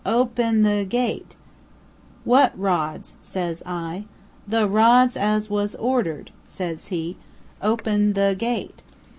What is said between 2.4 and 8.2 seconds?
rods?' says I. 'The rods as was ordered,' says he, 'open